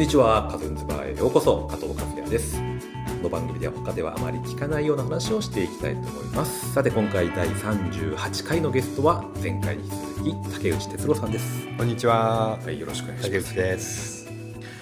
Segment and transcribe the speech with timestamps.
[0.00, 2.56] こんにちはカズンズバーへようこそ加藤和也です。
[2.56, 6.72] この番組では他ではあまり聞かないような話をしていきたいと思います。
[6.72, 11.66] さて今回第38回のゲストは前回に続き竹内哲郎さんです。
[11.76, 12.56] こんにちは。
[12.56, 14.20] はいよろしくお願いし竹内ますです。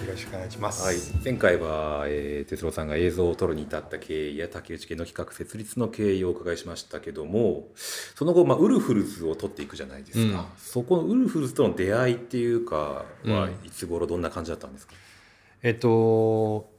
[0.09, 0.85] よろしくお願いします。
[0.85, 7.67] はい、前回は、えー、哲郎さんが映像を撮るに至った経緯や竹内家の企画設立の経緯をお伺いしましたけども
[8.15, 10.47] その後、まあ、ウルフルズを撮っていくじゃないですか、うん。
[10.57, 13.67] そこのウルフルズとの出会いっていうかはうん。
[13.67, 14.95] いつ頃どんな感じだったんですか、
[15.63, 16.71] えっと、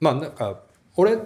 [0.00, 0.60] まあなんか
[0.96, 1.16] 俺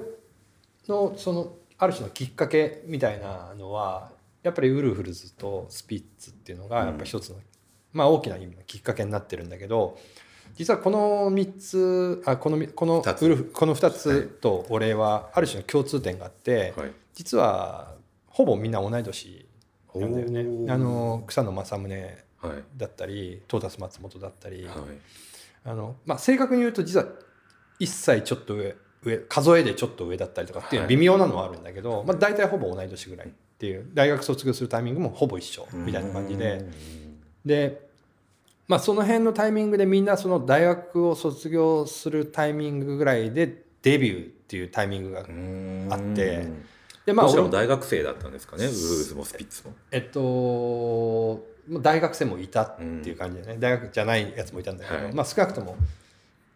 [0.88, 4.10] のそのある種のきっかけみたいなのは
[4.42, 7.36] やっぱりウルフルズとスピッツっていうのがやっぱり一つの、
[7.92, 9.98] まあ大きな意味のきっかけになってるんだけど
[10.54, 17.94] 実はこの3つあこのみこのウルフこの2つと俺はある種の共通点があって、はい、実は
[18.28, 19.46] ほぼみんな同い年
[19.94, 20.72] なんだよね。
[20.72, 22.62] あの草野正宗はい。
[22.76, 24.74] だったりトータス松本だったり、はい
[25.64, 27.06] あのまあ、正確に言うと実は
[27.80, 30.88] 1歳ちょっと上上数えでちょっと上だったりとかっていうはい。
[30.88, 36.64] 微妙なのはあるんだけど、まあ、大体ほぼ同い年ぐらいっていう大学卒業するタイミングもほぼ一緒みたいな感じで。
[37.44, 37.86] で、
[38.68, 45.88] まあ、その辺のタイミングでみんなその大学を卒業するタイミングぐらいでデビューっていうタイミングがうん。
[45.90, 46.46] あって。
[47.06, 49.74] でまあも大学生だったんですかねウルフルズもスピッツも。
[49.90, 55.14] えっとまあ大学生もいたっていう感じでね、大学じゃないやつもいたんだけど、はい。
[55.14, 55.76] まあ少なくとも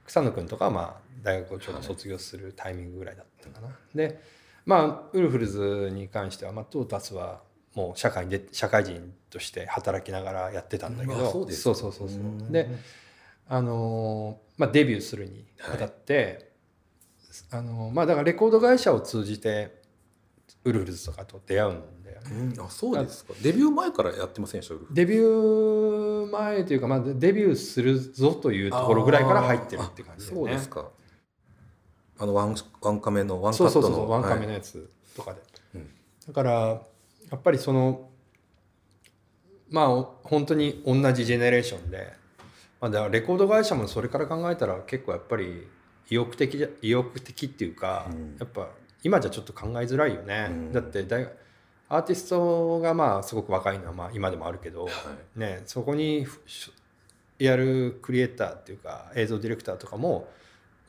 [0.06, 3.74] 草野君とかはまあ大学をちょうど卒業するタイミングぐらいだったかな。
[3.94, 4.20] で
[4.66, 7.40] まあウルフルズに関しては、まあ、トータスは
[7.74, 11.62] もう社会に出社会人として働きながらやってたんだけど、うんあそうです。
[11.62, 12.18] そうそうそうそう。
[12.18, 12.52] うん。
[12.52, 12.68] で
[13.50, 16.50] あのーまあ、デビューするにあたって、
[17.50, 19.80] あのーまあだからレコード会社を通じて
[20.64, 21.82] ウルフルズとかと出会うん
[22.30, 23.34] うんあそうですか。
[23.42, 24.74] デビュー前からやってませんでした？
[24.90, 30.32] デビュー前というか、まあ、デビューするぞというところぐらいから入ってるって感じね。
[30.34, 30.88] そうですか。
[32.18, 35.40] あのワンワンカメのワンカそうそうットのそうワンカメはいのやつとかで、
[35.74, 35.90] うん。
[36.26, 36.80] だからや
[37.36, 38.10] っぱりその
[39.70, 42.12] まあお本当に同じジェネレーションで、
[42.80, 45.68] まあ、だからレコード会社もそれから考えたら結構やっぱり
[46.10, 48.36] 意欲的じゃ意欲的っていうか、うん。
[48.38, 48.68] やっぱ
[49.04, 50.72] 今じゃちょっと考えづらいよね、うん。
[50.72, 51.32] だって大学
[51.88, 54.90] アーティストがまあすごく若いのはまあ今でもあるけど、は
[55.36, 55.38] い。
[55.38, 56.26] ね、そこに
[57.38, 60.28] やるクリエイターっていうか映像ディレクターとかも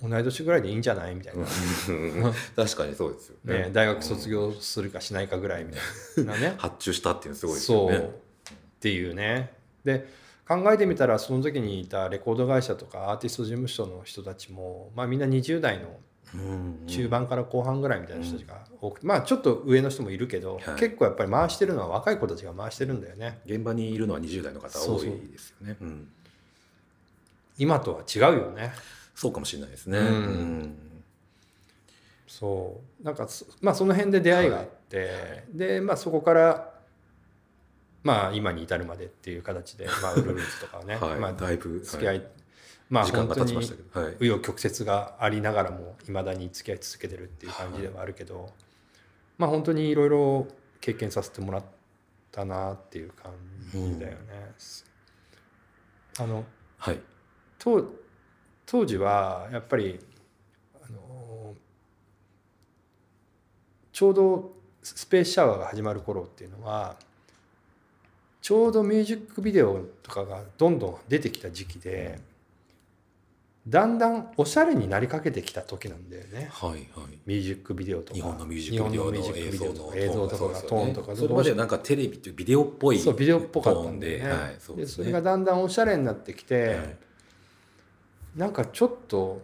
[0.01, 2.33] 同い年ぐらいでいいんじゃないみたいな、うん。
[2.55, 3.53] 確かにそうですよね。
[3.65, 6.55] ね、大学卒業するかしないかぐらいみたいなね。
[6.59, 7.93] 発注したっていうのすごいですそう。
[7.93, 8.05] よね
[8.49, 9.53] っていうね。
[9.85, 10.05] で
[10.47, 15.95] 考えてみたらその時にいたレコード会社とかアーティスト事務所の人たちも、まあ、みんな20代のうん
[16.88, 20.79] 中盤から後半ぐらいみたいな人たちが多くて、まあちょっと上の人もいるけど、はい。
[20.79, 23.40] 結構やっぱり回してるのは若い子たちが回してるんだよね。
[23.45, 25.78] 現場にいるのは20代の方多いですよね。
[25.81, 26.07] うん。
[27.57, 28.73] 今とは違うよね。
[29.16, 30.00] そうかもしれないですね。
[32.28, 33.03] そう。
[33.03, 36.73] なんかそまあその辺で出会いがあって、でまあそこから
[38.03, 41.19] まあ今に至るまでっていう形で、まあ、ウルフルズとかはね、 はい。
[41.19, 42.23] まあだいぶ付き合い、は
[42.89, 44.01] まあ時間が経ちましたけど。
[44.01, 44.13] はい。
[44.16, 48.50] 紆余曲折がありながらもいまだに付き合い続けてるっていう感じではあるけど、
[49.38, 50.47] まあ本当にいろいろ
[50.81, 51.63] 経験させてもらっ
[52.31, 53.31] たなっていう感
[53.72, 54.17] じだよね。
[56.17, 56.44] あの
[56.77, 57.00] はい。
[57.59, 57.94] 当
[58.66, 60.00] 当時はやっぱり
[60.81, 61.53] あの
[63.91, 66.95] ちょうどスペースシャワーが始まる頃っていうのは
[68.41, 72.19] ちょうどミュージックビデオとかがどんどん出てきた時期で
[73.67, 76.49] だんだんおしゃれになりかけてきた時なんだよね。
[76.51, 76.81] はいはい。
[77.25, 78.13] ミュージックビデオとか。
[78.15, 85.03] 日本のミュージックビデオの映映像とかがトーンとかそれまではなんかテレビっていうビデオっぽいそうビデオっぽかったトーンんで,、ではいそうでですね。
[85.03, 86.97] それがだんだんおしゃれになってきて、はい。
[88.38, 89.41] なんかちょっと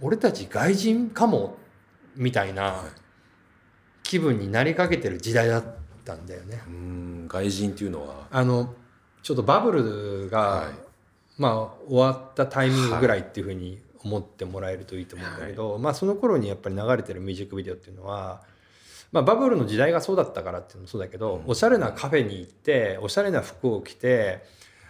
[0.00, 1.58] 俺たち外人かも
[2.16, 3.00] みたいなはい。
[4.02, 5.64] 気分になりかけてる時代だっ
[6.04, 6.60] たんだよね。
[6.66, 8.26] うん外人っていうのは？
[8.30, 8.74] あの
[9.22, 10.72] ちょっとバブルが、はい
[11.38, 18.42] まあ終わったタイミングぐらいっていうふうに思ってもらえるといいと思うんだけど、まあその頃にやっぱり流れてるミュージックビデオっていうのは、
[19.12, 21.50] まあ、バブルの時代がそうだったからっていうのもそうだけど、うん。
[21.50, 24.42] おしゃれなカフェに行っておしゃれな服を着て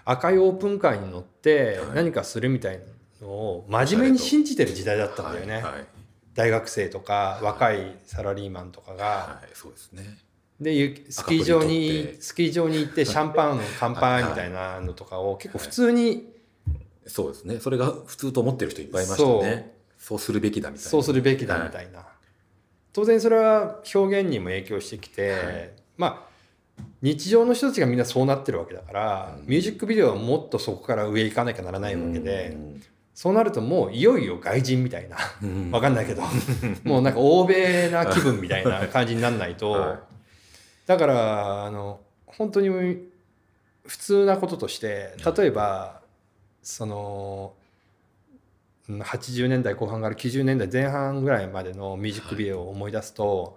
[0.05, 1.97] 赤いオープンカーに乗ってはい。
[1.97, 2.85] 何かするみたいな
[3.27, 5.55] のを真面目に信じてる時代だったんだよね。
[5.55, 5.63] はい。
[5.63, 5.87] はい。
[6.35, 9.49] 大学生とか若いサラリーマンとかが、はい。
[9.55, 10.19] そうですね
[10.63, 16.33] でゆスキー場にスキー場に行ってシャンパン乾杯みたいなのとかを結構普通に
[17.07, 17.59] そうですね。
[17.59, 19.75] それが普通と思ってる人いっぱいいましたね。
[19.99, 20.19] そう。
[20.19, 20.91] するべきだみたいな。
[20.91, 22.07] そうするべきだみたいな、
[22.93, 29.47] 当然それは表現にも影響してきて、まあ日常の人たちがみんなそうなってるわけだから、うん。
[29.47, 32.83] ミュージックビデオはもっとそこから上行かなきゃならないわけで、うん。
[33.15, 35.17] そうなるともういよいよ外人みたいな。
[35.43, 35.71] うん。
[35.73, 36.23] わかんないけど
[36.85, 40.12] もうなんか欧米な気分みたいな感じになんないと、 はい
[40.87, 42.69] だからあの本当に
[43.87, 46.01] 普通なこととして例えば
[46.63, 47.55] その
[48.89, 53.57] うん80年代後半から90年代前半ぐらいまでのミュージックビデオを思い出すと、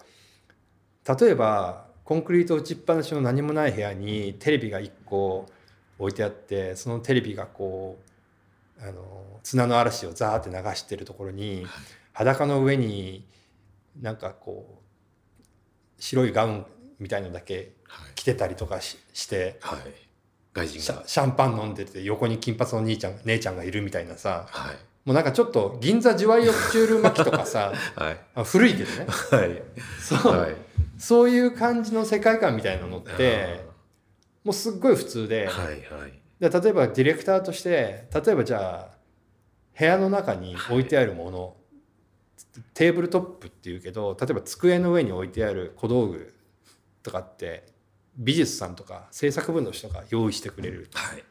[1.19, 5.47] 例えばコンクリート打ちっぱなしの何もない部屋にテレビが1個
[5.97, 7.97] 置いてあってそのテレビがこ
[8.79, 11.65] うあの砂の嵐をザーって流してるところに
[12.13, 13.25] 裸の上に
[13.99, 14.83] なんかこう
[15.97, 16.65] 白いガウン
[16.99, 18.11] みたいのだけはい。
[18.15, 19.57] 着てたりとかしして。
[19.61, 19.79] はい。
[20.53, 21.03] 外人が。
[21.05, 24.47] シャンパン飲んでて横に金髪の兄ちゃん姉ちゃんがいるみたいなさ。
[24.49, 24.75] はい。
[25.05, 28.19] もうなんかちょっと銀座ジュワイオプチュール巻きとかさはい。
[28.33, 29.05] あ古いけどね。
[29.31, 29.61] はい。
[29.99, 30.55] そう,、はい。
[30.97, 33.65] そういう感じの世界観みたいなのって
[34.43, 35.71] もうすっごい普通で,、はいは
[36.07, 36.13] い。
[36.39, 38.95] で例えばディレクターとして例えばじゃあ
[39.77, 41.55] 部屋の中に置いてあるもの、
[42.73, 46.33] テーブルトップっていうけど例えば机の上に置いてある小道具
[47.05, 47.67] とかって
[48.17, 50.89] 美術さんとか制作部の人が用意してくれる。
[50.93, 51.23] はい。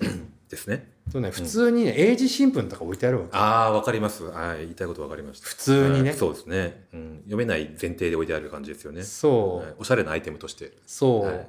[0.50, 0.92] ですね。
[1.10, 3.30] とね普通にね、英字新聞とか置いてあるわけ。
[3.32, 4.24] ああわかります。
[4.24, 5.46] はい言いたいことわかりました。
[5.46, 6.10] 普通にね。
[6.10, 9.02] はいそうですね、うん、読めない前提で置いてある感じですよね。
[9.02, 9.74] そう、はい。
[9.78, 10.72] おしゃれなアイテムとして。
[10.86, 11.48] そう、はい。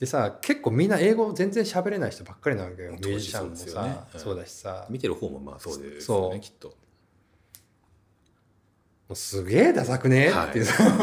[0.00, 2.92] でさ結構みんな英語全然喋れない人ばっかりなわけよ。
[2.92, 4.86] ミュージシャンもさそうねだしさ。
[4.90, 6.22] 見てる方もまあそうですそう。
[6.24, 6.74] よねきっと
[9.08, 10.30] もうすげえダサくね？
[10.30, 10.48] はい。
[10.48, 10.64] っていう。
[10.64, 10.82] さ、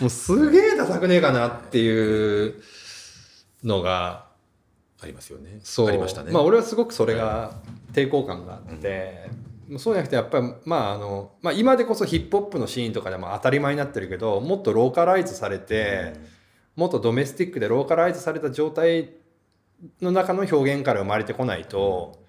[0.00, 2.54] もうすげえダサくねえかなっていう
[3.64, 4.26] のが
[5.02, 5.58] ありますよね。
[5.64, 5.88] そう。
[5.88, 6.30] ありましたね。
[6.30, 7.60] まあ俺はすごくそれが
[7.92, 9.28] 抵抗感があって、
[9.68, 16.12] もうそうじゃなくてやっぱりまああの、まあ、今でこそヒップホップのシーンとかでも当たり前になってるけどもっとローカライズされて、
[16.76, 19.10] もっとドメスティックでローカライズされた状態
[20.00, 22.22] の中の表現から生まれてこないと、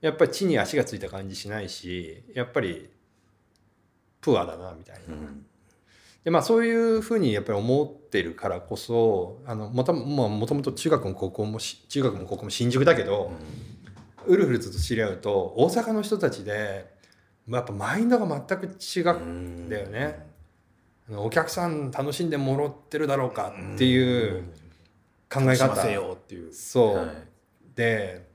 [0.00, 2.88] やっぱり地に足がついた感じしないしやっぱり
[4.20, 5.14] プアだなみたいな。
[5.14, 5.46] うん。
[6.24, 13.32] でまあそういうふうにやっぱり思ってるからこそあのもとももともと中学も高校もし中学も高校も新宿だけど、
[14.26, 16.92] ウルフルズと知り合うと大阪の人たちで
[17.46, 20.26] まあやっぱマインドが全く違うんだよね。
[21.08, 24.44] あのお客さん楽しんでもらってるだろうかっていう
[25.32, 25.56] 考え方。
[25.56, 26.52] しませよっていう。
[26.52, 27.06] そう、はい。
[27.74, 28.28] で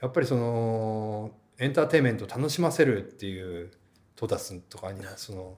[0.00, 3.72] やっぱりそのエンターテインメントを楽しませるっていう
[4.16, 5.56] トダスとかにはその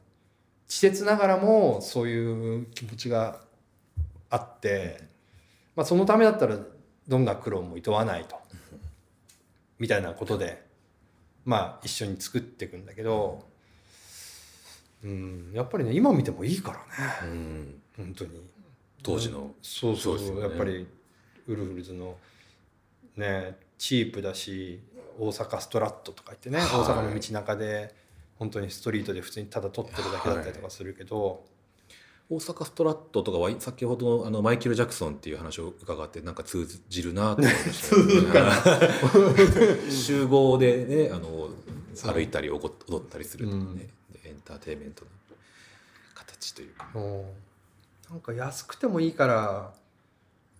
[0.67, 3.41] 稚拙ながらもそういう気持ちが
[4.31, 5.01] あって、
[5.75, 6.59] まあ、そのためだったら
[7.07, 8.37] どんな苦労もいとわないと
[9.79, 10.67] みたいなことで
[11.45, 13.45] まあ一緒に作っていくんだけど、
[15.05, 16.79] うん、やっぱりね今見てもいいから
[17.29, 17.31] ね。
[17.31, 17.83] うん。
[17.97, 18.43] 本当に。
[19.03, 20.37] 当時のそうそうそう。
[20.37, 20.41] ね。
[20.41, 20.87] やっぱり
[21.47, 22.17] ウルフルズの
[23.17, 24.81] ねチープだし
[25.19, 26.69] 大阪ストラットとか言ってね、はい。
[26.81, 27.95] 大阪の道中で
[28.39, 31.45] 本当にストリートで普通にただ撮ってるだけだったりとかするけど、
[32.29, 38.41] 大阪ストラットとかは先ほどのあのマイケル・ジャクソンっていう話を伺ってなんか通じるなと思いました、通ずるか。
[38.43, 41.51] な 集合でねあの
[42.13, 43.77] 歩いたり踊ったりするとかね、うん。
[43.77, 43.89] で
[44.25, 45.11] エンターテインメントの
[46.15, 46.89] 形というか。
[48.11, 49.75] なんか安くてもいいから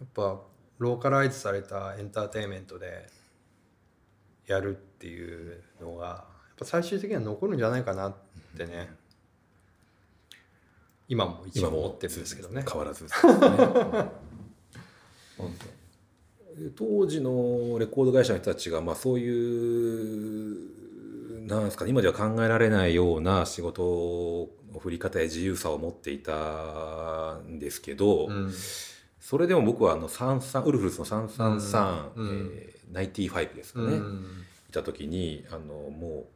[0.01, 0.41] やっぱ
[0.79, 3.09] ローカライズされたエンターテインメントで
[4.47, 6.25] やるっていうのが
[6.65, 8.15] 最終的には残るんじゃないかなっ
[8.57, 8.91] てね、
[11.09, 12.65] 今も一応思ってるんですけどね。
[12.67, 13.33] 変わらずですね、
[15.39, 15.55] うん。
[16.75, 17.07] 当。
[17.07, 19.37] 時のレコード会社の人たちがまあそういう
[21.47, 28.53] なんですかね今では考えられないような仕事の振り方や自由さを持っていたんですけど、うん。
[29.21, 32.29] それでも僕はあの33ウルフルズの333、うん。
[32.29, 32.51] うん。
[32.55, 34.45] えー、95ですかね、うん。
[34.69, 36.27] いた時にあのもう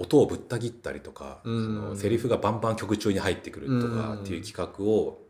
[0.00, 1.64] 音をぶった切ったりとか、うん。
[1.64, 4.20] そのセリフがバンバン曲中に入ってくるとかうん。
[4.22, 5.20] っていう企画を、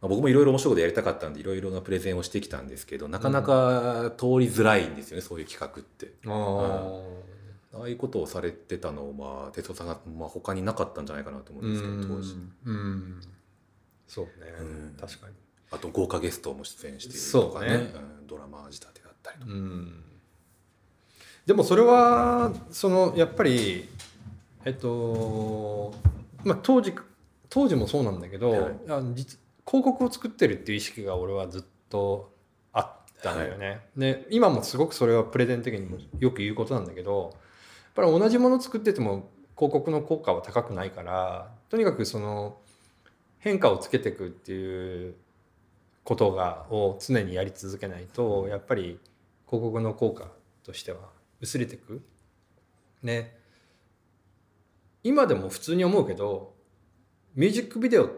[0.00, 6.12] まあ、僕もいろいろ面白いことやりたかったんでいろいろなプレゼンをしてきたんですけどなかなか通りづらいんですよね、そういう企画って。
[6.26, 7.34] あー。
[7.76, 12.36] ああいうことをされてたのを、まあ、哲夫さんが、まあ、他になかったんじゃないかなと思うんですけど、当時。
[12.64, 13.20] うん。
[14.06, 14.96] そうね、うん。
[15.00, 15.34] 確かに、
[15.72, 17.68] あと豪華ゲストも出演しているとかね。
[17.68, 17.74] ね。
[18.20, 18.26] うん。
[18.28, 19.52] ドラマ仕立てだったりとか。
[19.52, 20.04] うん、
[21.46, 23.88] でもそれはそのやっぱり
[24.64, 25.92] えっと
[26.42, 26.94] まあ当時
[27.50, 28.72] 当時もそうなんだけど、はい。
[28.88, 32.32] あの実広告を作ってるっていう意識が俺はずっと
[32.72, 37.40] あったのよね、で今もすごくそれはプレゼン的にもよく言うことなんだけどやっ
[37.94, 42.58] ぱり同じもの作ってても広告の効果は高くないからとにかくその
[43.38, 45.14] 変化をつけていくっていう
[46.02, 48.98] ことがを常にやり続けないとやっぱり
[49.46, 50.28] 広告の効果っ
[50.64, 50.98] としては
[51.44, 52.02] 薄れていく？
[53.02, 53.36] ね。
[55.02, 56.54] 今でも普通に思うけど
[57.34, 58.08] ミュージックビデオ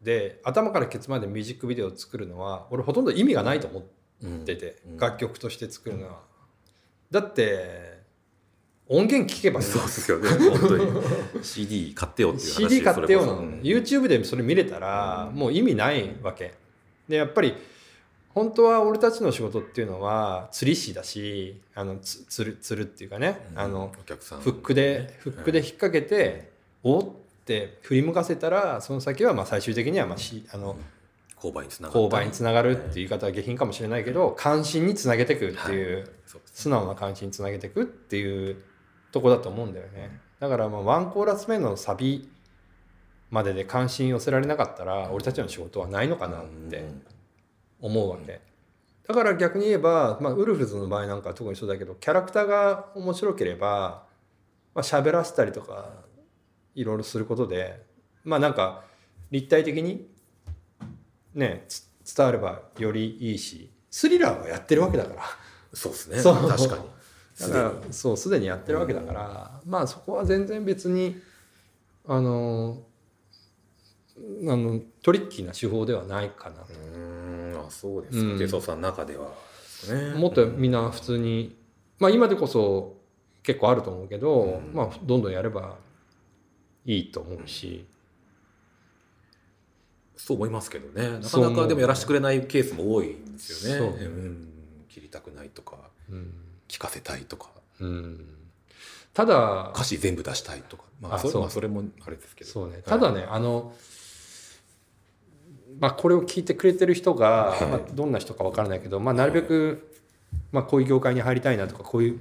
[0.00, 3.82] で頭からケツまでミュージックビデオを作るのは俺ほとんど意味がないと思っ
[4.44, 6.20] てて、うん楽曲として作るのは。
[7.10, 7.98] だって
[8.86, 9.66] 音源聞けばいい。
[9.66, 10.28] そうですよね。
[10.28, 10.86] 本当に。
[11.42, 12.68] CD 買ってよっていう話。
[12.68, 15.36] CD 買ってよなの、うん YouTube でそれ見れたらうん。
[15.36, 16.54] もう意味ないわけ。
[17.08, 17.54] でやっぱり
[18.34, 26.52] 本当は俺たちの仕事っていうのは釣り師だしあのつ釣る釣るっていうかね、あのお客さんフックでフックで引っ掛けて、
[26.84, 27.08] おっ
[27.44, 30.76] て振り向かせたらその先はまあ最終的にはまあしあの
[31.36, 38.62] 購買につながる購買につながるっていう言い方は下品かもしれないけど関心につなげていくっていう、そうです素直な関心につなげていくっていう
[39.10, 40.20] とこだと思うんだよね。
[40.38, 42.28] だからまあワンコーラス目のサビ
[43.30, 46.84] までで関心寄せられなかったら俺たちの仕事はないのかなって
[47.80, 48.40] 思うわけ
[49.06, 54.04] だから逆に言えば、まあ、ウルフルズの場合なんかは特にそうだけどキャラクターが面白ければ、
[54.74, 55.90] まあ、喋らせたりとか
[56.74, 57.82] いろいろすることで
[58.24, 58.84] まあなんか
[59.30, 60.08] 立体的に
[61.34, 65.22] ねつ伝わればよりいいしスリラーはやってるわけだから。
[65.74, 66.18] そうですね。
[66.18, 66.48] そう。
[66.48, 66.82] 確かに。
[67.40, 71.16] だからそうすでにやってるわけだから、まあそこは全然別に
[72.06, 72.82] あの
[74.16, 76.72] あのトリッキーな手法ではないかなと
[77.70, 78.32] そうですうん。
[78.32, 79.32] か手相さんの中では
[79.88, 80.14] ね。
[80.14, 81.56] もっとみんな普通に
[81.98, 82.96] まあ今でこそ
[83.42, 84.74] 結構あると思うけど、うん。
[84.74, 85.76] まあどんどんやれば
[86.84, 87.86] いいと思うし、
[90.16, 91.18] そう思いますけどね。
[91.18, 93.96] なかなかでもやらせてくれないケースも多いんですよね。
[93.98, 94.06] そう。
[94.06, 94.48] うん。
[94.88, 95.76] 切りたくないとか
[96.10, 96.32] うん。
[96.68, 97.50] 聞かせたいとか。
[97.80, 98.26] うん。
[99.14, 100.84] ただ歌詞全部出したいとか。
[101.00, 102.50] まああそうそまあそれもあれですけど。
[102.50, 102.82] そうね。
[102.84, 103.72] ただね、あの
[105.78, 107.66] まあこれを聞いてくれてる人が、はい。
[107.66, 109.94] まあ、どんな人かわからないけど、まあ、なるべく、
[110.52, 112.20] まあ、こういう業界に入りたいなとかこういう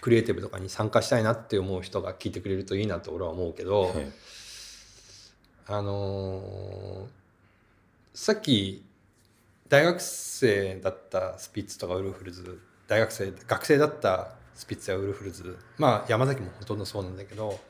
[0.00, 3.92] クリエイティブとかに参加したいなって思う人が聞いてくれるといいなと俺は思うけど、はい。
[5.68, 7.26] あのー
[8.16, 8.82] さっき
[9.68, 17.60] 大学生だったスピッツとかウルフルズ大学生学生だったスピッツやウルフルズまあ山崎もほとんどそうなんだけど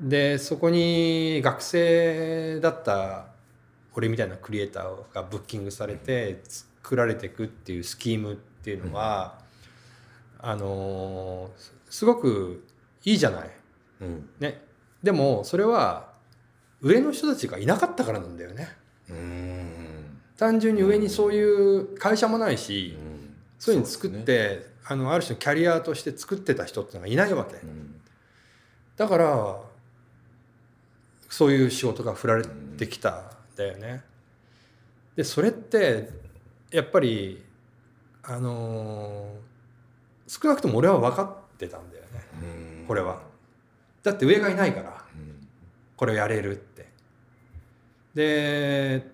[0.00, 3.26] でそこに学生だった
[3.94, 9.38] 俺みたいなクリエイターがブッキングされて作られていくっていうスキームっていうのは、
[10.38, 12.64] あのーすすごく
[13.04, 13.50] いいじゃない。
[14.00, 14.28] うん。
[14.40, 14.62] ね、
[15.02, 16.12] でもそれは
[16.80, 18.68] 上の人たちがいなかったからなんだよね。
[19.10, 20.20] うーん。
[20.38, 23.34] 単純に上にそういう会社もないし、うん。
[23.58, 24.72] そういうの作ってね。
[24.84, 27.56] あのある種のキャリアとして作ってた人っていうのがいないわけ。
[27.56, 28.00] うん。
[28.96, 29.60] だから
[31.28, 32.44] そういう仕事が振られ
[32.76, 33.10] てきた。
[33.10, 33.22] ん
[33.56, 34.02] だよね。
[35.16, 36.10] でそれって
[36.70, 37.44] やっぱり
[38.22, 39.52] あのー
[40.28, 42.08] 少なくとも俺は分かってたんだよね。
[42.80, 42.86] うん。
[42.86, 43.20] これは。
[44.02, 45.04] だって上がいないから。
[45.14, 45.46] うん。
[45.94, 46.88] これをやれるって。
[48.14, 49.06] で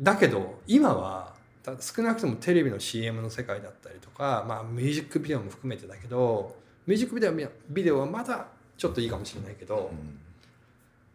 [0.00, 7.32] だけど今はた少なくともテレビの CM の世界だったりとか、まあ、ミュージックビデオも含めてだけどミュージックビデオ
[7.68, 9.90] ビデオはまだちょっといいかもしれないけど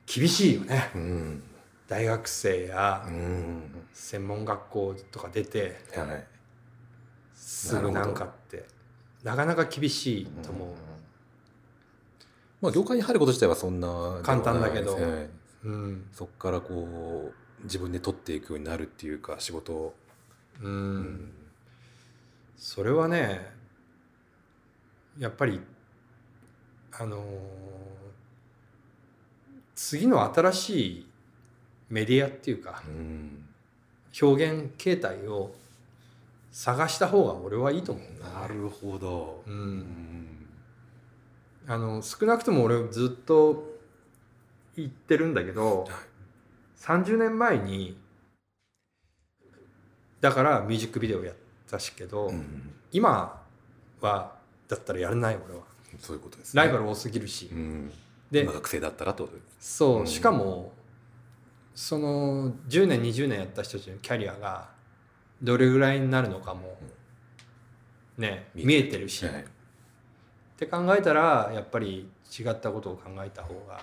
[0.06, 0.92] 厳しいよね。
[0.96, 1.44] うん
[1.94, 3.86] 大学生やうん。
[3.94, 6.26] 専門学校とか出てはい。
[7.36, 8.66] すぐなんかって
[9.24, 10.68] なかなか厳しいと思う、
[12.62, 14.98] まあ業界に入ること自体はそんな簡単だけど。
[15.64, 16.08] うん。
[16.12, 19.96] そこからこう自分で取っていくようになるっていうか仕事を。
[20.64, 21.32] うん。
[22.58, 23.52] それはね
[25.20, 25.62] やっぱり
[26.92, 27.22] あのー
[29.76, 31.08] 次の新しい
[31.94, 33.46] メディアっていうかうん。
[34.20, 35.54] 表現形態を
[36.52, 38.24] 探した方が俺はいいと思う。
[38.24, 39.44] なるほど。
[39.46, 39.80] ううん。
[39.80, 40.48] ん
[41.68, 43.64] あの少なくとも俺ずっと
[44.76, 45.88] 言ってるんだけど
[46.82, 47.96] 30年前に
[50.20, 51.36] だからミュージックビデオやっ
[51.70, 52.74] たしけど、うん。
[52.92, 53.40] 今
[54.02, 54.34] は
[54.68, 55.62] だったらやらない俺は。
[56.00, 56.64] そういうことですね。
[56.64, 57.92] ライバル多すぎるし、うん。
[58.32, 59.36] で今学生だったらってこと。
[59.36, 60.08] ですそう、うん。
[60.08, 60.72] しかも
[61.76, 64.70] その10年20年やった人たちのキャリアが
[65.42, 66.78] どれぐらいになるのかも
[68.18, 69.42] ね見えてるし、はい。
[69.42, 69.46] っ
[70.56, 73.82] て考えたらやっぱり違ったことを考えた方が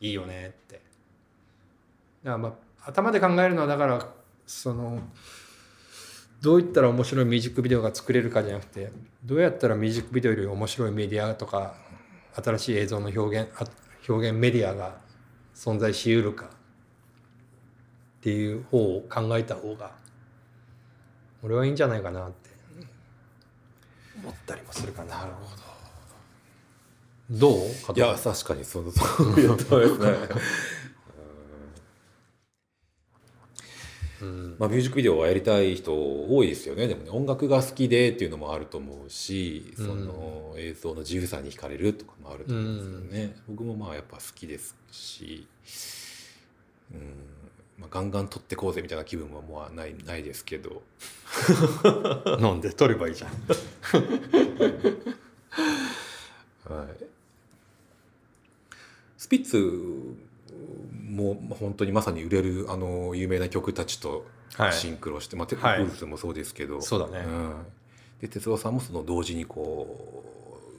[0.00, 0.74] いいよねって。
[2.22, 4.06] だからまあ頭で考えるのはだから
[4.46, 5.00] その
[6.40, 8.92] どういったら面白いミュージックビデオが作れるかじゃなくて
[9.24, 11.74] どうやったらミュージックビデオより面白いメディアとか
[12.34, 13.64] 新しい映像の表現あ
[14.08, 14.98] 表現メディアが
[15.54, 16.57] 存在しうるか
[18.20, 19.92] っていう方を考えた方が
[21.42, 22.48] 俺はいいんじゃないかなって。
[24.20, 25.16] 思ったりもするかな。
[25.16, 25.56] なるほ
[27.30, 27.38] ど。
[27.38, 27.68] どう？
[27.96, 30.08] いや確かにその そういうとですね。
[34.20, 34.56] うん。
[34.58, 36.88] まあ、ミュージックビデオはやりたい人多いですよね。
[36.88, 45.46] でもね音楽が好きでっていうのもあると思うし、その映像の自由さに惹かれるとかもあると思うんですよね、僕もまあやっぱ好きですし、
[46.92, 47.37] うん
[47.78, 50.82] まあ、ガンガン撮ってこうぜみたいな気分はもうないないですけど。
[52.40, 53.30] なんで撮ればいいじゃん。
[56.68, 56.88] はい、
[59.16, 60.16] スピッツ
[61.08, 64.72] もまあ本当にまさに売れるあの有名な曲たちとはい。
[64.72, 65.82] シンクロして、はい。
[65.82, 67.24] ウルスもそうですけど、そうだね。
[67.24, 67.66] ん。
[68.20, 70.24] で哲夫さんもその同時にこ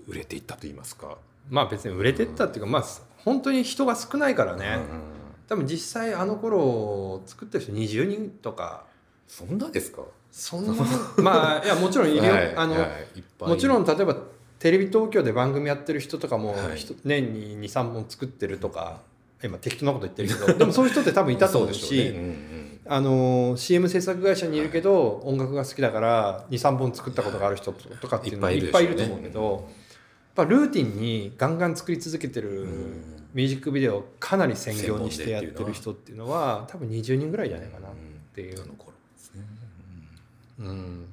[0.08, 1.18] う売れていったと言いますか、
[1.50, 2.86] まあ別に売れてったっていうかまあ
[3.24, 5.19] 本当に人が少ないからね、うん
[5.50, 8.86] 多分実際あの頃作ってる人20人とか。
[9.28, 10.04] そんなですか？
[10.32, 10.74] そんな
[11.18, 14.16] まあいやもちろんいるよ、はいあの、はいもちろん例えば
[14.60, 16.78] テレビ東京で番組やってる人とかも、はい。
[17.06, 19.02] 年に23本作ってるとか
[19.44, 22.14] 今適当なこと言ってるけど でもそういう人って多分いたと思うし
[22.86, 28.68] あの CM 制作会社にいるけど、音楽が好きだから23本作ったことがある人とかっていうのもい。
[28.68, 29.62] っぱいいると思うけど、やっ
[30.36, 37.92] ぱルーティンにガンガン作り続けてるんミュージックビデオをかなり専業にしてやってる人っていうのは多分20人ぐらいじゃないかなっ
[38.34, 38.62] ていう。
[38.62, 39.44] あの頃ですね
[40.60, 41.06] うん。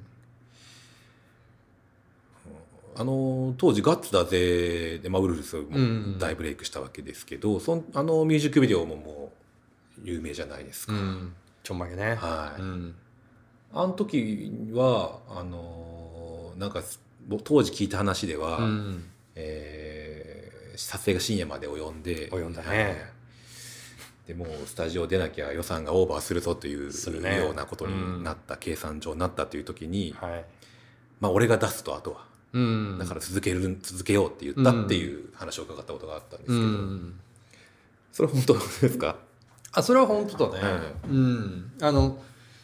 [2.99, 6.17] あの当時「ガッツだぜ」で、まあ、ウルフルズもうん。
[6.17, 9.31] 大ブレイクしたわけですけど、そんあのミュージックビデオもも
[9.99, 11.33] う有名じゃないですか、うん。
[11.61, 12.15] ちょんまげね。
[12.15, 12.95] はい、うん。
[13.73, 16.81] あの時はあのなんか
[17.27, 19.03] ぼ当時聞いた話では、うん。
[19.35, 19.86] えー
[20.77, 22.29] 撮影が深夜まで及んで。
[22.29, 22.83] 及んだね。
[22.83, 22.95] はい。
[24.27, 27.37] でもうスタジオ出なきゃ予算がオーバーするぞというね。
[27.37, 30.45] ようなことになった、計算上になったという時に、はい。
[31.19, 32.25] まあ俺が出すとあとは。
[32.53, 32.97] うん。
[32.97, 37.19] だから続ける続けようって言ったっていう話を伺ったことがあったんですけうど、ん。
[38.11, 38.59] それ本当で
[38.89, 39.15] すか、
[39.71, 41.71] あそれは本当だね、はうん。
[41.81, 42.19] あの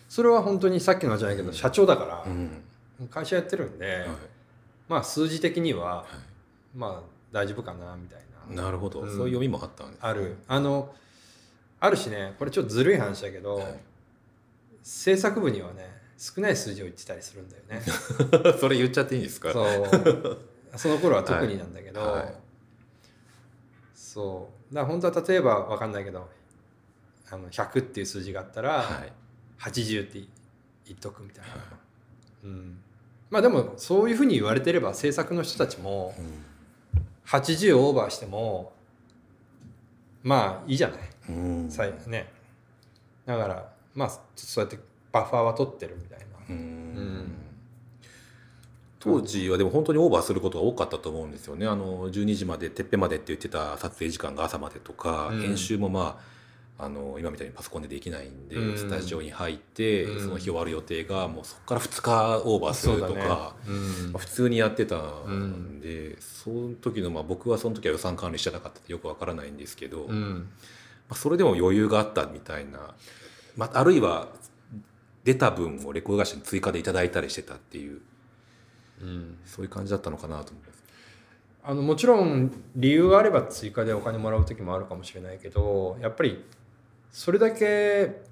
[0.09, 2.63] それは本当にさっきのじゃないけど社長だから、うん。
[3.09, 4.07] 会社やってるんで、はい。
[4.89, 6.05] まあ数字的には、は
[6.75, 7.01] まあ
[7.33, 8.19] 大丈夫かなみたい
[8.51, 8.63] い、な。
[8.63, 9.09] なるほど、うん。
[9.09, 10.37] そういう読みもあったんですある。
[10.47, 10.93] あの
[11.79, 13.79] あるしねこれちょっとずるい話だけど、はい。
[14.83, 17.81] 制作部にはね少ない数字を言ってたりするんだよね。
[18.59, 19.51] それ言っちゃっていいんですか？
[19.51, 20.77] そう。
[20.77, 22.11] その頃は特になんだけど、はい。
[22.19, 22.35] はい。
[23.93, 24.73] そう。
[24.73, 26.29] だから本当は例えば分かんないけど
[27.29, 29.13] あの100っていう数字があったら、はい。
[29.59, 30.23] 80って
[30.85, 31.51] 言っとくみたいな、
[32.43, 32.77] うん、
[33.29, 36.13] まあでもそういうふうに言われてれば制作の人たちも
[37.25, 38.73] 80オーバーしても
[40.23, 40.99] まあいいじゃない。
[41.29, 41.69] うん。
[42.07, 42.31] ね。
[43.25, 44.79] だからまあそうやって
[45.11, 46.25] バッファーは取ってるみたいな。
[46.49, 46.95] うん。
[46.95, 47.35] ん
[48.99, 51.31] 当時はでも本当にオーバーすることが多かったと思うん。
[51.31, 56.32] ですよねあの12時までてっぺんまでって言ってた撮影時間が朝までとか、うん編集もまあ
[56.83, 58.77] あの今みたいにパソコンでできないんで、うん。
[58.77, 60.21] スタジオに入って、うん。
[60.21, 63.15] その日終わる予定がもうそこから2日オーバーするとか、ね
[63.67, 63.71] う
[64.09, 64.11] ん。
[64.11, 70.49] まあ普通にやってたんで、その時の、まあ、僕はその時は予算管理してなかったってよくわからないんですけど、まうん。
[71.09, 72.93] あ、それでも余裕があったみたいな、
[73.55, 74.27] まあ、あるいは
[75.23, 78.01] 出た分をレコード会社に追加でいただいたりしてたっていう
[79.01, 79.37] うん。
[79.45, 80.83] そういう感じだったのかなと思います。
[81.65, 86.43] あのもちろん理由があれば追加でお金もらう時もあるかもしれないけどやっぱり
[87.13, 88.23] それだけ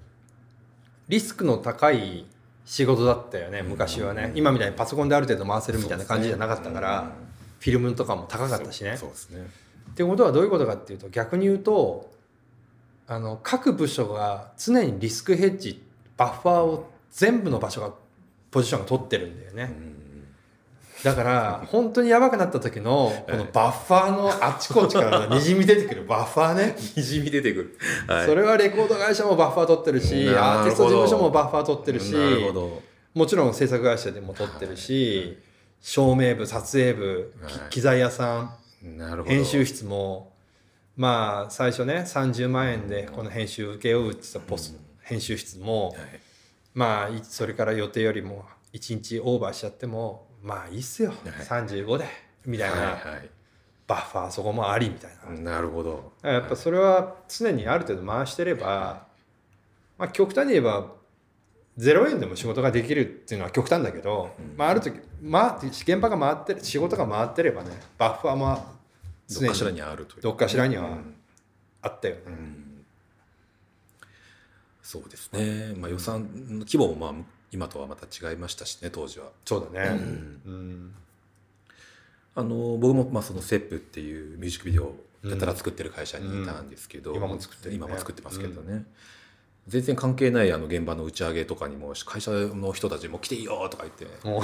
[1.08, 2.26] リスクの高い
[2.66, 7.12] 仕事だったよね昔はね今みたいにパソコンである程度回せるみたいな感じじゃなかったから、
[7.60, 8.96] フィルムとかも高かったしね。
[8.96, 9.46] そうですね。
[9.92, 12.10] ってことはどういうことかっていうと逆に言うと
[13.06, 15.82] あの各部署が常にリスクヘッジ
[16.16, 17.92] バッファーを全部の場所が
[18.50, 19.72] ポジションが取ってるんだよね。
[21.04, 27.78] だから本当にやばくなった時のこのバッファーのあっちこっちからにじみ出てくるバッファーね、 にじみ出てくる。
[28.06, 28.26] はい。
[28.26, 32.14] それはレコード会社もバッファー取ってるしアーティスト事務所もバッファー取ってるし。
[33.14, 35.36] もちろん制作会社でも取ってるし
[35.82, 37.52] 照明部撮影部、はい。
[37.70, 39.34] 機材屋さんなるほど。
[39.34, 40.32] 編集室も
[40.96, 45.96] まあ最初ね30万円でこの編集受け負うって言ったポス、編集室もはい。
[46.74, 51.18] まあいそれから予定よりも1日オーバーしちゃってもまあいいっすよ、はい
[51.64, 52.06] 35で
[52.44, 53.30] みたいな、はい
[53.86, 55.40] バッファーそこもありみたいな、はい。
[55.40, 56.12] なるほど。
[56.22, 59.06] やっぱそれは常にある程度回してれば、
[59.98, 60.86] まあ、極端に言えば
[61.78, 68.64] 0円でも仕事ができるっていうのは極端だけど、まあ、ある時、まあ、現場が回ってる仕事が回ってればねバッファーも
[69.28, 70.22] どっかしらにあるという。
[70.22, 71.14] どっかしらにはうん
[71.82, 72.20] あったよね。
[74.82, 75.74] そうですね。
[75.76, 79.26] まあ予算の規模もまあ今とはまた違いましたしね当時は。
[79.44, 79.90] そうだね。
[80.46, 80.94] うん。
[82.34, 87.16] あの僕もまあそのセップっていうミュージックビデオをやたら作ってる会社にいたんですけど、うん。
[87.18, 87.76] 今も作ってるね。
[87.76, 88.86] 今も作ってますけどね、
[89.68, 94.42] 全然関係ないあの現場の打ち上げとかにも会社の人たちも来ていいよとか言って わ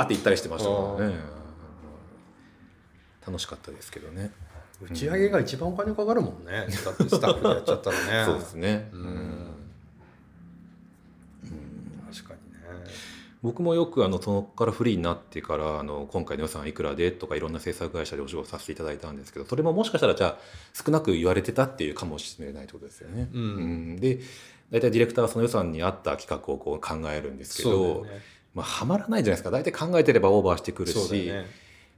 [0.00, 1.36] ーって言ったりしてましたけどね。
[3.26, 4.30] 楽しかったですけどね。
[4.80, 6.66] 打ち上げが一番お金かかるもんね。
[6.84, 8.24] だってスタッフでやっちゃったらね。
[8.30, 9.56] そうですね、ううんん
[12.12, 12.58] 確かにね
[13.46, 20.38] 僕もよくあのそこからフリーになってからあの今回の予算いくらでとかいろんな制作会社でお仕事させていただいたんですけどそれももしかしたらじゃあ
[20.74, 23.28] 少なく言われてたっていうかもしれないってことですよね。
[23.32, 23.42] うん。
[23.42, 23.44] う
[23.94, 23.96] ん。
[24.00, 24.18] で
[24.72, 28.20] 大体ディレクターはその予算に合った企画をこう考えるんですけど、よね。
[28.52, 29.52] まあ、はまらないじゃないですか。
[29.52, 31.30] 大体考えてればオーバーしてくるそうだし、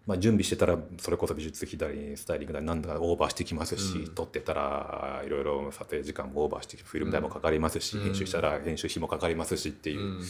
[0.08, 4.14] まあ、準備してたらそれこそ美術費だりスタイリングだりなんだかオーバーしてきますし、うん。
[4.14, 8.04] 撮ってたらいろいろ撮影時間もオーバーしてフィルム代もかかりますし、うん。
[8.04, 10.22] 編集したら編集費もかかりますしっていう、うん。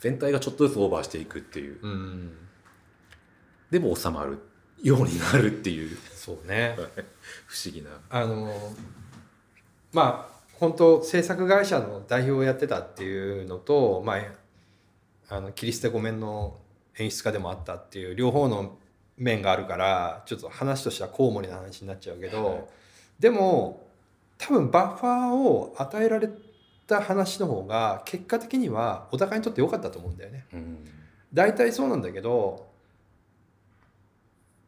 [0.00, 1.78] 全体がちょっとずつオーバーしていくっていう。
[1.82, 2.32] うん。
[3.70, 4.38] でも収まる
[4.82, 5.98] ようになるっていう。
[6.14, 6.74] そうね。
[7.44, 7.90] 不思議な。
[8.08, 8.74] あの
[9.92, 14.22] まあ本当制作会社の代表をやってたっていうのと、まあ、
[15.28, 16.56] あのキリステ御免の
[16.98, 18.78] 演出家でもあったっていう両方の
[19.16, 22.64] 面があるからちょっと話としてはコウモリな話になっちゃうけど、はい
[23.18, 23.86] でも
[24.38, 26.28] 多分バッファーを与えられ
[26.86, 30.44] た話の方が結果的にはお互いにとって良かったと思うんだよね。
[30.52, 30.84] うん
[31.32, 32.66] 大体そうなんだけど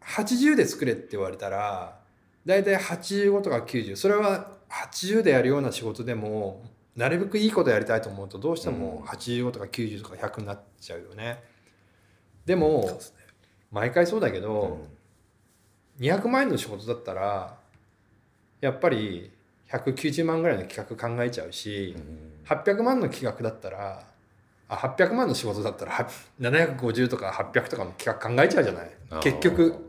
[0.03, 1.99] 80で作れって言われたら
[2.45, 6.65] 大体85とか90それは80でやるような仕事でも
[6.97, 11.43] なるべくいいことやりたいと思うとどうしても85とか90とか100になっちゃうよね。
[12.55, 13.18] うもですね
[13.71, 14.87] 毎回そうだけど、
[16.01, 17.57] 200万円の仕事だったら
[18.61, 19.31] やっぱり
[19.71, 22.47] 190万ぐらいの企画考えちゃうし、うん。
[22.47, 24.05] 800万の企画だったら
[24.69, 26.09] あ800万の仕事だったらは
[26.41, 28.91] 750とか800とかの企画考えちゃうじゃない。
[29.23, 29.85] 結局。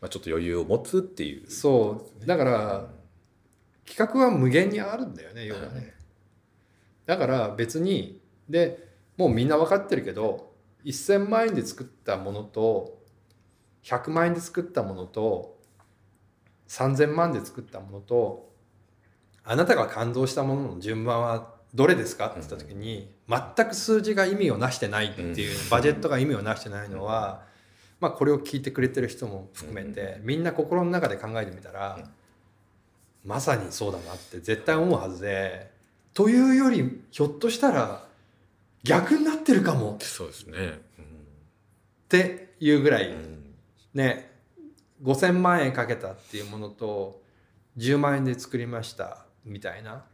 [0.00, 1.50] まあ、ちょっと余裕を持つっていう。
[1.50, 2.26] そう。
[2.26, 2.88] だから
[3.84, 5.94] 企画は無限にあるんだよね要はね。
[7.06, 10.47] だから別にでもうみんな分かってるけど
[10.84, 12.98] 1000万円で作ったものと
[13.84, 15.58] 100万円で作ったものと
[16.68, 18.52] 3000万で作ったものと
[19.44, 22.26] あなたが感動したものの順番はどれですか？
[22.26, 27.42] って言った時に全く数字が意味をなしてないっていうバジェットが意味をなしてないのは
[28.00, 31.98] まあこれを聞いてくれてる人も含めてみんな心の中で考えてみたら
[33.24, 35.70] まさにそうだなって絶対思うはずで
[36.14, 38.07] というよりひょっとしたら
[38.82, 40.56] 逆になってるかもそうですね。
[40.56, 43.54] っていうぐらいうんうん
[43.94, 44.30] ね
[45.02, 47.22] 5,000万円かけたっていうものと
[47.76, 50.04] 10万円で作りましたみたいな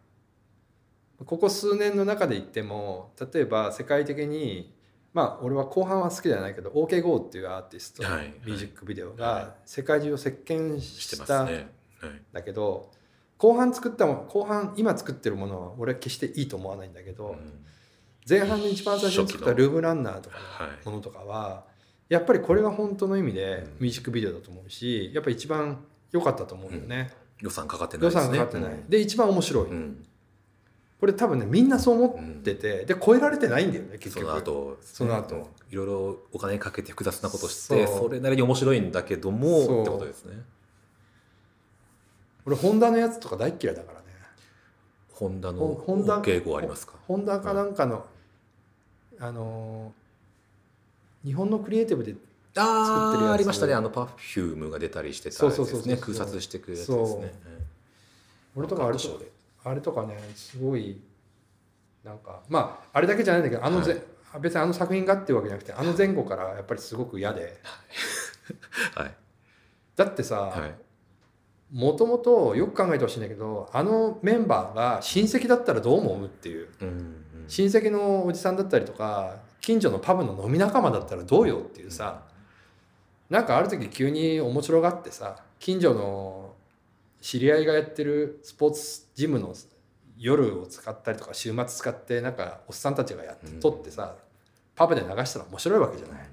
[1.24, 4.74] ここ数年の中で言っても例えば世界的に
[5.12, 8.08] まあ俺は後半は好きじゃないけど OKGO っていうアーティストの
[8.44, 11.70] ミュージックビデオはが世界中を席巻したますね。
[12.00, 12.22] はい。
[12.32, 12.90] だけど
[13.38, 17.64] 後半作ったもの後半今作ってるものは俺は決していいと思わないんだけど、うん
[18.28, 20.84] 前半に一番最初に作ったルームランナーとかはい。
[20.84, 21.64] のものとかは
[22.08, 27.10] やっぱりこれが本当の意味でミュージックビデオだと思うしやっぱ一番良かったと思うよね、
[27.40, 28.36] 予算かかってない予ですね。
[28.38, 30.06] 算かかってない、で一番面白い、うん。
[31.00, 35.50] これ多分ねみんなそう思ってて、で超えられてないんだよね結そ局の後、その後。
[35.70, 37.98] いろいろお金かけて複雑なことしてそう。
[38.04, 39.82] それなりに面白いんだけどもそう。
[39.82, 40.40] ってことですね。
[42.46, 44.04] 俺ホンダのやつとか大っ嫌いだからね。
[45.12, 46.94] ホンダのホホンダ敬語ありますか？
[47.08, 48.06] ホンダかなんかの、
[49.20, 50.04] あのー
[51.26, 52.14] 日本のクリエイティブで
[52.54, 53.30] あ作ってるやつ。
[53.30, 53.72] あありましたね。
[53.72, 57.32] あのパフュームが出たりしてたそうやつそうそうそうですね空撮してくるやつですね。
[58.54, 59.22] 俺とかあれと
[59.64, 61.00] あれとかねすごい
[62.04, 64.02] なんかまああれだけじゃないんだけどあのぜ、
[64.40, 67.58] 別にあの作品がっていうわけじゃなくてあの前後からやっぱりすごく嫌で。
[68.94, 69.14] はい。
[69.96, 70.74] だってさ、はい。
[71.72, 76.68] もともとよく考えてほしいんだけどあのメンバーが親戚だったらどう思うっていう。
[76.82, 82.22] うんうん親戚のおじさんだったりとか近所のパブの飲み仲間だったらどうよっていうさ
[83.30, 86.54] なんかある時急に面白がってさ近所の
[87.20, 89.54] 知り合いがやってるスポーツジムの
[90.18, 94.16] 夜を使ったりとか週末使ってなんかおっさんたちがやってうん撮ってさ
[94.76, 96.28] パブで流したら面白いわけじゃない。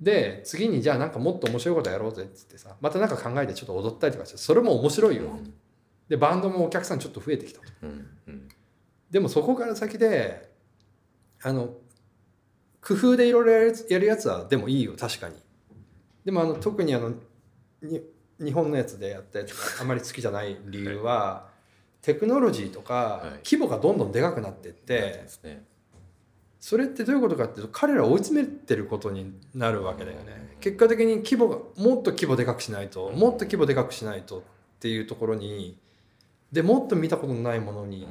[0.00, 5.22] で次にじゃあなんかもっと面白いことやろうぜっつってさまたなんか考えてちょっと踊ったりとかしてそれも面白いよ。
[6.08, 7.66] でバンドもお客さんちょっと増えてきたと。
[7.82, 8.48] うんうん
[9.10, 10.50] でもそこから先で
[11.42, 11.74] あの
[12.80, 15.34] 工夫でいろいろやるやつはでもいいよ確かに。
[16.24, 17.14] でもあの特にあの
[17.82, 18.02] に
[18.38, 21.48] 日本のやつでやったやつがあまり好きじゃない理由は、
[22.02, 23.30] テクノロジーとかはい。
[23.44, 25.64] 規模がどんどんでかくなってっでて、すね。
[26.60, 30.56] それってどういうことかっていうと彼らを追い詰めてることになるわけだよね。
[30.60, 34.42] 結果的に規模がもっと規模でかくしないともっと規模でかくしないとっ
[34.80, 35.78] ていうところに
[36.50, 38.08] でもっと見たことのないものに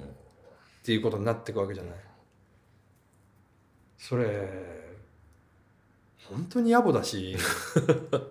[0.86, 1.94] っていうことになっていくわけじゃない。
[3.98, 4.48] それ
[6.30, 7.36] 本当に野暮だし。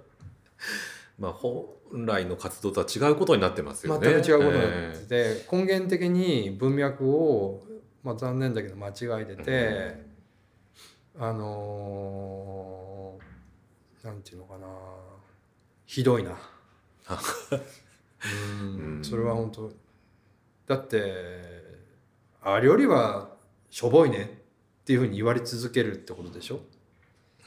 [1.18, 1.66] まあ本
[2.06, 4.08] 来の活動とは違うことになってますよね。
[4.08, 7.66] 全く違うことになってて、根源的に文脈を、
[8.04, 10.04] まあ、残念だけど間違えてて、
[11.18, 14.68] あのーなんていうのかな。
[15.86, 16.38] ひどいな。
[18.60, 18.96] うん。
[18.98, 19.04] うん。
[19.04, 19.72] それは本当。
[20.68, 21.63] だって
[22.44, 23.30] あれよりは
[23.70, 24.24] しょぼいね
[24.82, 26.60] っていうふうに言われ続けるってことでしょ？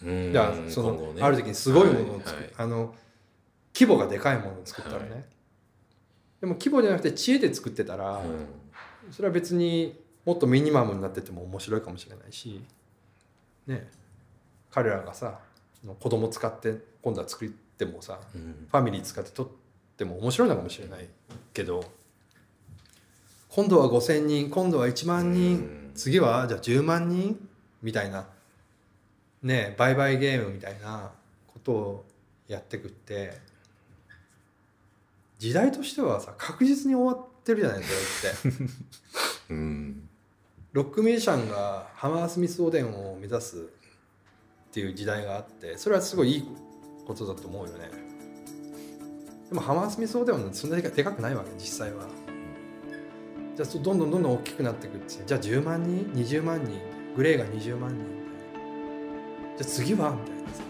[0.04, 0.32] うん。
[0.34, 1.22] じゃあその、ね。
[1.22, 2.54] ある時にすごいものを作る、はいはい。
[2.58, 2.96] あの
[3.74, 5.18] 規模がでかいものを作ったらね、は
[6.42, 8.48] でも規模じゃなくて知恵で作ってたら、うん。
[9.12, 12.62] それは別にもっとミニマムになってても面白いかもしれないし
[13.68, 13.88] ね。
[14.72, 15.40] 彼らがさ
[16.00, 18.68] 子供使って今度は作ってもさうん。
[18.70, 19.48] ファミリー使って撮っ
[19.96, 21.08] ても面白いのかもしれない
[21.54, 21.84] けど
[23.50, 25.92] 今度は5,000人今度は1万人、うん。
[25.96, 27.38] 次はじゃあ10万人？
[27.82, 28.28] みたいな。
[29.44, 31.12] ね売買ゲームみたいな
[31.48, 32.06] ことを
[32.48, 33.34] やってくって。
[35.40, 38.74] 時代としてはさ確実に終わってるじゃないですかって。
[39.54, 40.10] うん。
[40.74, 43.60] ロックミュージシャンがハマースミス・オーデンを目指すっ
[44.72, 46.44] ていう時代があってそれはすごいいい
[47.06, 47.90] ことだと思うよね。
[49.50, 52.06] でもハマースミス・オーデンはそんなにでかくないわけ実際は
[53.58, 56.80] じゃあどんどんどんどん大きくなっていくってじゃあ10万人20万人
[57.16, 58.06] グレーが20万人
[59.58, 60.64] じゃあ次はみたいなさ。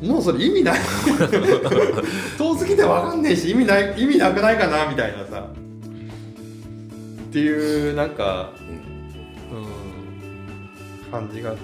[0.00, 0.78] もうそれ意味ない。
[2.38, 5.50] 遠すぎて分かんねえし意味ない意味なくないかなみたいなさ。
[7.28, 8.52] っていうなんか
[9.50, 9.58] うん。
[9.58, 9.68] うん
[11.10, 11.56] 感じが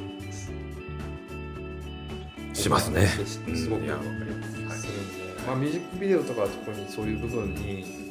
[2.52, 3.06] しますね。
[3.06, 4.86] すごくわかります。
[4.88, 4.94] はい
[5.46, 8.03] まあ、ミュージックビデオとかは特にそういう部分に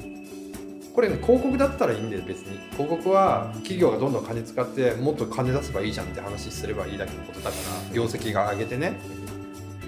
[0.94, 2.60] これね広告だったらいいんで別に。
[2.72, 7.56] 広告は企業がどんどん金使ってもっと金出せばいいじゃんって話すればいいだけのことだか
[7.90, 9.00] ら業績が上げてね。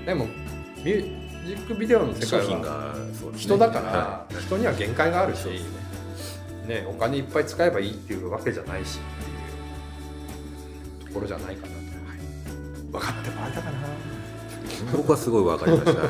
[0.06, 0.26] でも
[0.84, 2.96] ミュージックビデオの世界は
[3.36, 5.60] 人だからは人には限界があるしね
[6.68, 9.02] ね、お金いっぱい使えばいいっていうわけじゃないしっ
[11.04, 11.74] ていうところじゃないかな。
[11.74, 11.80] と、
[12.92, 13.78] 分かってもらえたかな。
[14.98, 16.02] 僕はすごいわかりました。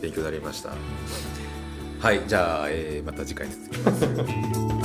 [0.00, 0.70] 勉強になりました
[2.00, 4.77] はいじゃあ、えーまた次回です。